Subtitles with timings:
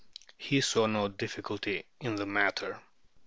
[0.35, 2.81] He saw no difficulty in the matter."